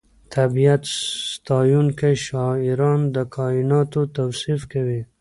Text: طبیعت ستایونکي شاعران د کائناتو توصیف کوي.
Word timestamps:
طبیعت 0.35 0.83
ستایونکي 1.31 2.13
شاعران 2.25 2.99
د 3.15 3.15
کائناتو 3.35 4.01
توصیف 4.17 4.61
کوي. 4.73 5.01